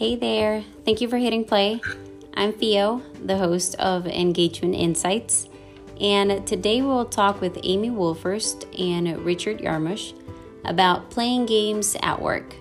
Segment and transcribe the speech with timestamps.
[0.00, 1.78] Hey there, thank you for hitting play.
[2.32, 5.46] I'm Theo, the host of Engagement Insights,
[6.00, 10.14] and today we'll talk with Amy Wolfhurst and Richard Yarmush
[10.64, 12.56] about playing games at work.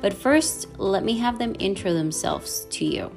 [0.00, 3.16] But first, let me have them intro themselves to you.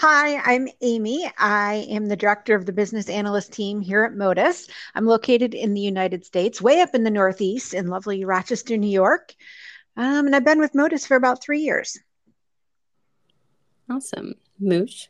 [0.00, 1.28] Hi, I'm Amy.
[1.38, 4.68] I am the director of the business analyst team here at Modus.
[4.94, 8.86] I'm located in the United States, way up in the Northeast in lovely Rochester, New
[8.86, 9.34] York.
[9.96, 11.98] Um, and I've been with Modus for about three years.
[13.90, 14.34] Awesome.
[14.60, 15.08] Moosh.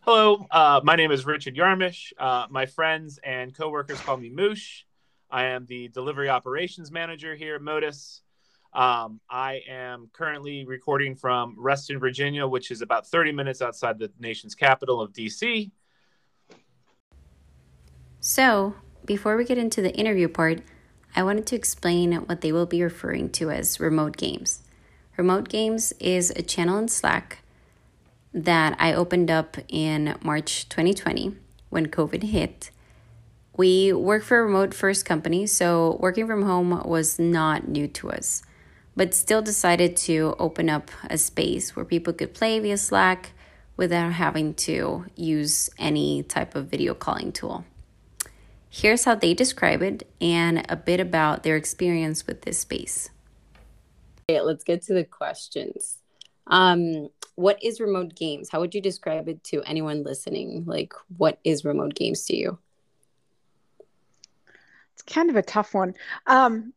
[0.00, 2.12] Hello, uh, my name is Richard Yarmush.
[2.18, 4.82] Uh, my friends and coworkers call me Moosh.
[5.30, 8.20] I am the delivery operations manager here at Modus.
[8.74, 14.10] Um, I am currently recording from Reston, Virginia, which is about 30 minutes outside the
[14.18, 15.70] nation's capital of DC.
[18.18, 18.74] So,
[19.04, 20.62] before we get into the interview part,
[21.14, 24.62] I wanted to explain what they will be referring to as remote games.
[25.16, 27.44] Remote games is a channel in Slack
[28.32, 31.36] that I opened up in March 2020
[31.70, 32.72] when COVID hit.
[33.56, 38.10] We work for a remote first company, so working from home was not new to
[38.10, 38.42] us
[38.96, 43.32] but still decided to open up a space where people could play via Slack
[43.76, 47.64] without having to use any type of video calling tool.
[48.70, 53.10] Here's how they describe it and a bit about their experience with this space.
[54.28, 55.98] Okay, let's get to the questions.
[56.46, 58.48] Um, what is remote games?
[58.48, 60.64] How would you describe it to anyone listening?
[60.66, 62.58] Like, what is remote games to you?
[64.92, 65.94] It's kind of a tough one.
[66.26, 66.72] Um,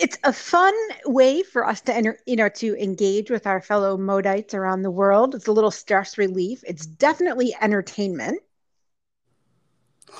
[0.00, 3.96] it's a fun way for us to enter, you know, to engage with our fellow
[3.96, 5.34] Modites around the world.
[5.34, 6.62] It's a little stress relief.
[6.66, 8.40] It's definitely entertainment.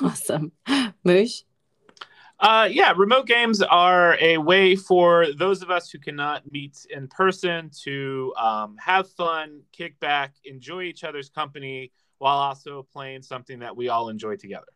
[0.00, 0.52] Awesome.
[1.04, 1.42] Moosh?
[2.38, 7.08] Uh, yeah, remote games are a way for those of us who cannot meet in
[7.08, 13.60] person to um, have fun, kick back, enjoy each other's company while also playing something
[13.60, 14.66] that we all enjoy together.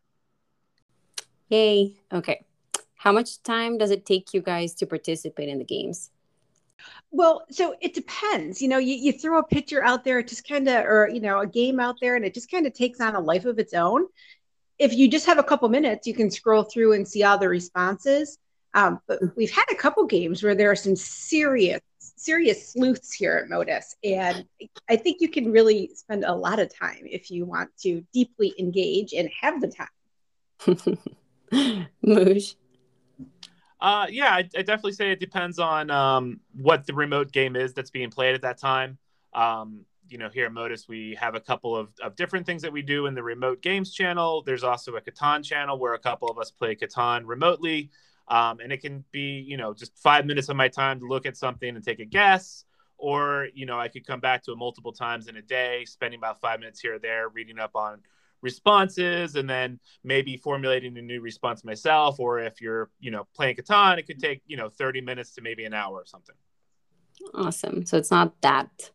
[1.49, 1.93] Yay.
[2.11, 2.45] Okay.
[3.01, 6.11] How much time does it take you guys to participate in the games?
[7.09, 8.61] Well, so it depends.
[8.61, 11.19] You know, you, you throw a picture out there, it just kind of, or, you
[11.19, 13.57] know, a game out there, and it just kind of takes on a life of
[13.57, 14.05] its own.
[14.77, 17.49] If you just have a couple minutes, you can scroll through and see all the
[17.49, 18.37] responses.
[18.75, 19.35] Um, but mm.
[19.35, 23.95] we've had a couple games where there are some serious, serious sleuths here at Modus.
[24.03, 24.45] And
[24.87, 28.53] I think you can really spend a lot of time if you want to deeply
[28.59, 29.73] engage and have the
[31.49, 31.87] time.
[32.05, 32.53] Moosh.
[33.81, 37.73] Uh, yeah, I, I definitely say it depends on um, what the remote game is
[37.73, 38.99] that's being played at that time.
[39.33, 42.71] Um, you know, here at Modus, we have a couple of, of different things that
[42.71, 44.43] we do in the remote games channel.
[44.43, 47.89] There's also a Catan channel where a couple of us play Catan remotely.
[48.27, 51.25] Um, and it can be, you know, just five minutes of my time to look
[51.25, 52.65] at something and take a guess.
[52.97, 56.19] Or, you know, I could come back to it multiple times in a day, spending
[56.19, 58.01] about five minutes here or there, reading up on
[58.41, 63.55] responses and then maybe formulating a new response myself or if you're you know playing
[63.55, 66.35] catan it could take you know 30 minutes to maybe an hour or something.
[67.35, 67.85] Awesome.
[67.85, 68.91] So it's not that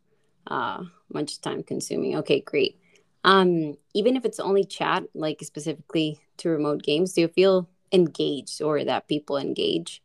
[0.48, 2.16] uh, much time consuming.
[2.18, 2.78] Okay great.
[3.24, 8.62] Um, even if it's only chat like specifically to remote games do you feel engaged
[8.62, 10.02] or that people engage?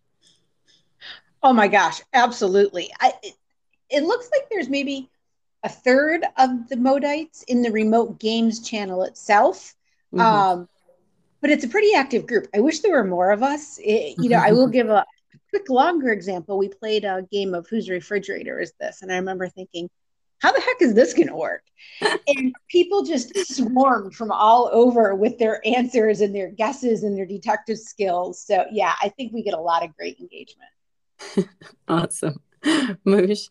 [1.44, 2.92] Oh my gosh absolutely.
[3.00, 3.34] I, it,
[3.90, 5.11] it looks like there's maybe
[5.64, 9.76] a third of the Modites in the remote games channel itself.
[10.14, 10.22] Mm-hmm.
[10.22, 10.70] Um,
[11.42, 12.48] but it's a pretty active group.
[12.56, 13.80] I wish there were more of us.
[13.84, 15.06] It, you know, I will give a
[15.50, 16.58] quick, longer example.
[16.58, 19.02] We played a game of Whose Refrigerator is This?
[19.02, 19.90] And I remember thinking,
[20.40, 21.64] how the heck is this going to work?
[22.02, 27.26] and people just swarmed from all over with their answers and their guesses and their
[27.26, 28.44] detective skills.
[28.44, 31.50] So, yeah, I think we get a lot of great engagement.
[31.88, 32.42] awesome.
[33.06, 33.48] Moosh.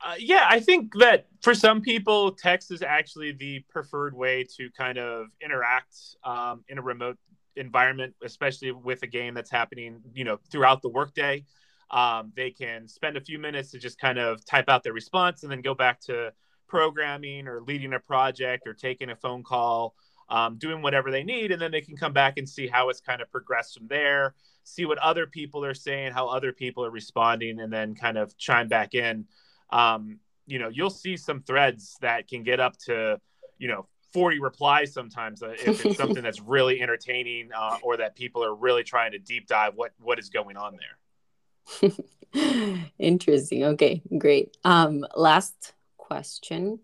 [0.00, 4.70] Uh, yeah, I think that for some people, text is actually the preferred way to
[4.70, 7.18] kind of interact um, in a remote
[7.56, 11.44] environment, especially with a game that's happening, you know, throughout the workday.
[11.90, 15.42] Um, they can spend a few minutes to just kind of type out their response
[15.42, 16.32] and then go back to
[16.68, 19.94] programming or leading a project or taking a phone call,
[20.28, 23.00] um, doing whatever they need, and then they can come back and see how it's
[23.00, 24.34] kind of progressed from there.
[24.64, 28.36] See what other people are saying, how other people are responding, and then kind of
[28.36, 29.24] chime back in
[29.70, 33.20] um, you know, you'll see some threads that can get up to,
[33.58, 38.16] you know, 40 replies sometimes uh, if it's something that's really entertaining uh, or that
[38.16, 41.92] people are really trying to deep dive what what is going on there.
[42.98, 43.64] Interesting.
[43.64, 44.56] Okay, great.
[44.64, 46.78] Um, last question: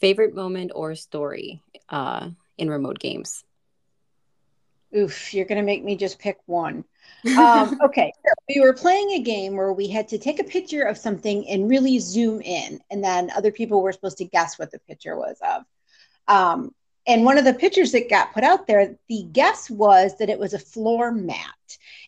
[0.00, 2.28] favorite moment or story uh,
[2.58, 3.44] in remote games?
[4.96, 6.84] Oof, you're going to make me just pick one.
[7.36, 10.82] Um, okay, so we were playing a game where we had to take a picture
[10.82, 14.70] of something and really zoom in, and then other people were supposed to guess what
[14.70, 15.64] the picture was of.
[16.28, 16.72] Um,
[17.08, 20.38] and one of the pictures that got put out there, the guess was that it
[20.38, 21.38] was a floor mat.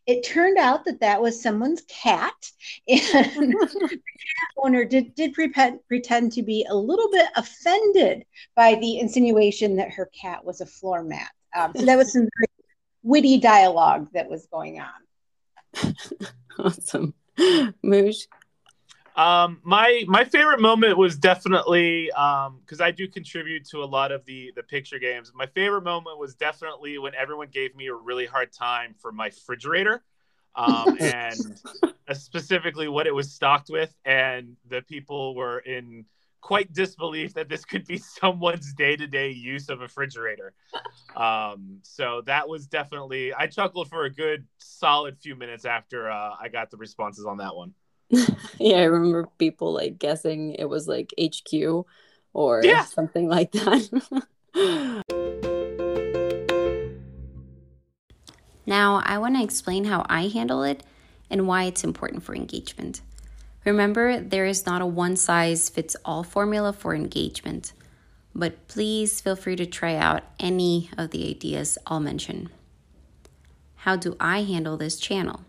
[0.06, 2.34] It turned out that that was someone's cat,
[2.88, 8.74] and the cat owner did, did pretend, pretend to be a little bit offended by
[8.74, 11.30] the insinuation that her cat was a floor mat.
[11.56, 12.48] Um, so that was some very
[13.02, 15.94] witty dialogue that was going on.
[16.58, 17.14] awesome.
[17.82, 18.26] Moosh.
[19.17, 23.85] Um, my my favorite moment was definitely um because um, I do contribute to a
[23.85, 25.32] lot of the the picture games.
[25.35, 29.26] My favorite moment was definitely when everyone gave me a really hard time for my
[29.26, 30.02] refrigerator,
[30.55, 31.61] um, and
[32.12, 36.05] specifically what it was stocked with, and the people were in
[36.40, 40.52] quite disbelief that this could be someone's day to day use of a refrigerator.
[41.16, 46.34] Um, so that was definitely I chuckled for a good solid few minutes after uh,
[46.40, 47.75] I got the responses on that one.
[48.58, 51.87] yeah, I remember people like guessing it was like HQ
[52.32, 52.84] or yeah.
[52.84, 53.88] something like that.
[58.66, 60.82] now, I want to explain how I handle it
[61.28, 63.02] and why it's important for engagement.
[63.64, 67.72] Remember, there is not a one size fits all formula for engagement,
[68.34, 72.48] but please feel free to try out any of the ideas I'll mention.
[73.76, 75.44] How do I handle this channel?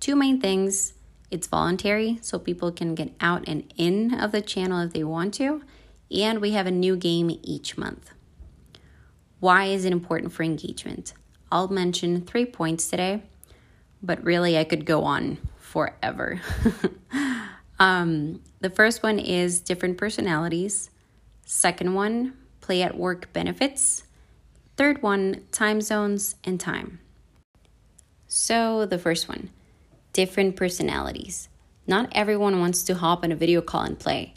[0.00, 0.94] Two main things
[1.30, 5.34] it's voluntary, so people can get out and in of the channel if they want
[5.34, 5.62] to,
[6.10, 8.10] and we have a new game each month.
[9.40, 11.12] Why is it important for engagement?
[11.52, 13.22] I'll mention three points today,
[14.02, 16.40] but really I could go on forever.
[17.78, 20.90] um, the first one is different personalities.
[21.44, 24.04] Second one, play at work benefits.
[24.76, 27.00] Third one, time zones and time.
[28.26, 29.50] So, the first one
[30.12, 31.48] different personalities.
[31.86, 34.34] Not everyone wants to hop on a video call and play.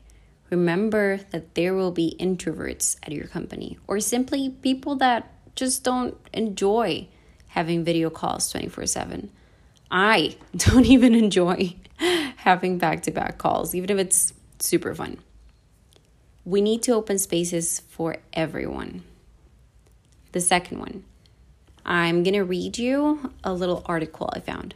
[0.52, 6.16] Remember that there will be introverts at your company or simply people that just don't
[6.34, 7.08] enjoy
[7.48, 9.32] having video calls 24 7.
[9.90, 11.76] I don't even enjoy
[12.38, 15.18] having back to back calls, even if it's super fun.
[16.44, 19.04] We need to open spaces for everyone.
[20.32, 21.04] The second one,
[21.86, 24.74] I'm going to read you a little article I found.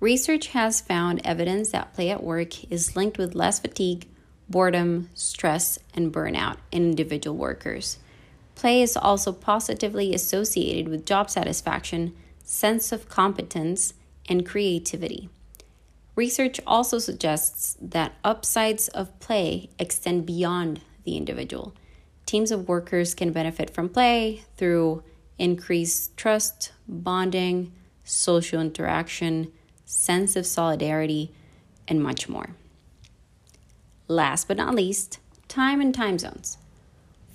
[0.00, 4.06] Research has found evidence that play at work is linked with less fatigue,
[4.48, 7.98] boredom, stress, and burnout in individual workers.
[8.54, 12.14] Play is also positively associated with job satisfaction,
[12.44, 13.94] sense of competence,
[14.28, 15.28] and creativity.
[16.18, 21.76] Research also suggests that upsides of play extend beyond the individual.
[22.26, 25.04] Teams of workers can benefit from play through
[25.38, 27.72] increased trust, bonding,
[28.02, 29.52] social interaction,
[29.84, 31.32] sense of solidarity,
[31.86, 32.48] and much more.
[34.08, 36.58] Last but not least, time and time zones.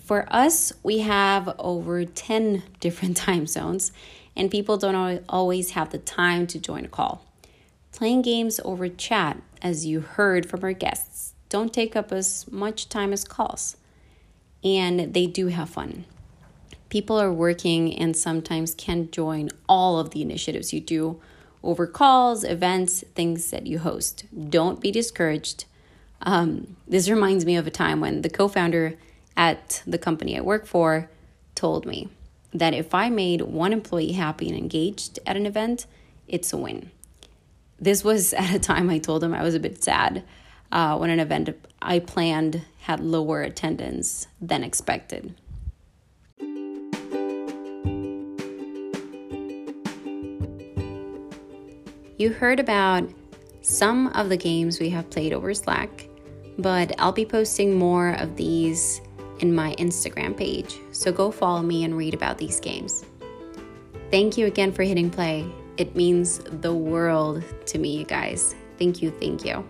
[0.04, 3.94] For us, we have over 10 different time zones,
[4.36, 7.24] and people don't always have the time to join a call.
[7.94, 12.90] Playing games over chat, as you heard from our guests, don't take up as much
[12.90, 13.78] time as calls,
[14.64, 16.06] and they do have fun.
[16.90, 21.22] People are working and sometimes can't join all of the initiatives you do
[21.62, 24.26] over calls, events, things that you host.
[24.50, 25.66] Don't be discouraged.
[26.24, 28.96] Um, this reminds me of a time when the co founder
[29.38, 31.12] at the company I work for
[31.54, 32.10] told me
[32.56, 35.86] that if I made one employee happy and engaged at an event,
[36.28, 36.90] it's a win.
[37.84, 40.24] This was at a time I told him I was a bit sad
[40.72, 41.50] uh, when an event
[41.82, 45.36] I planned had lower attendance than expected.
[52.18, 53.10] You heard about
[53.62, 56.08] some of the games we have played over Slack,
[56.58, 59.02] but I'll be posting more of these
[59.40, 63.04] in my Instagram page, so go follow me and read about these games.
[64.10, 65.52] Thank you again for hitting play.
[65.78, 68.56] It means the world to me, you guys.
[68.78, 69.66] Thank you, thank you.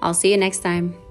[0.00, 1.01] I'll see you next time.